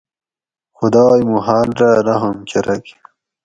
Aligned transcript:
خدائ 0.77 1.21
موں 1.27 1.41
حال 1.47 1.69
رہ 1.79 1.91
رحم 2.07 2.35
کرگ 2.49 2.83